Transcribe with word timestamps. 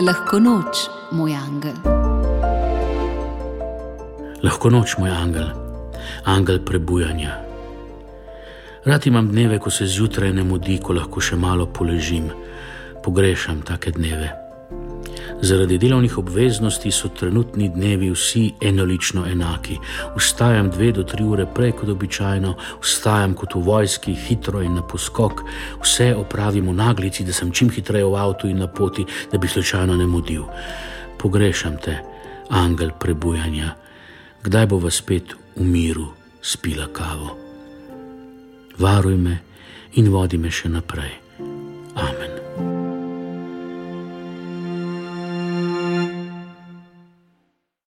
Lahko 0.00 0.38
noč, 0.40 0.88
moj 1.12 1.34
angel. 1.36 1.76
Lahko 4.42 4.70
noč, 4.72 4.96
moj 4.96 5.10
angel, 5.12 5.50
angel 6.24 6.62
prebujanja. 6.64 7.36
Rad 8.84 9.06
imam 9.06 9.28
dneve, 9.28 9.58
ko 9.58 9.70
se 9.70 9.84
zjutraj 9.86 10.32
ne 10.32 10.44
mudi, 10.44 10.78
ko 10.80 10.96
lahko 10.96 11.20
še 11.20 11.36
malo 11.36 11.66
poležim. 11.68 12.30
Pogrešam 13.04 13.60
take 13.60 13.92
dneve. 13.92 14.49
Zaradi 15.42 15.78
delovnih 15.78 16.18
obveznosti 16.18 16.90
so 16.90 17.08
trenutni 17.08 17.68
dnevi 17.68 18.10
vsi 18.10 18.52
enolično 18.60 19.24
enaki. 19.26 19.78
Vstajam 20.16 20.70
dve 20.70 20.92
do 20.92 21.02
tri 21.02 21.24
ure 21.24 21.46
prej 21.54 21.72
kot 21.72 21.88
običajno, 21.88 22.54
vstajam 22.82 23.34
kot 23.34 23.54
v 23.54 23.62
vojski, 23.64 24.14
hitro 24.14 24.62
in 24.62 24.74
na 24.74 24.82
poskok, 24.82 25.42
vse 25.82 26.14
opravim 26.16 26.68
v 26.68 26.74
naglici, 26.74 27.24
da 27.24 27.32
sem 27.32 27.52
čim 27.52 27.70
hitreje 27.70 28.04
v 28.04 28.16
avtu 28.16 28.48
in 28.48 28.58
na 28.58 28.66
poti, 28.66 29.06
da 29.32 29.38
bi 29.38 29.48
slučajno 29.48 29.96
ne 29.96 30.06
mudil. 30.06 30.44
Pogrešam 31.18 31.76
te, 31.76 31.98
angel 32.50 32.90
prebujanja. 32.98 33.74
Kdaj 34.42 34.66
bo 34.66 34.78
vas 34.78 34.94
spet 34.94 35.34
v 35.56 35.64
miru 35.64 36.08
spila 36.42 36.88
kavo? 36.92 37.36
Varuj 38.78 39.16
me 39.16 39.38
in 39.94 40.08
vodi 40.08 40.38
me 40.38 40.50
še 40.50 40.68
naprej. 40.68 41.12
Amen. 41.96 42.49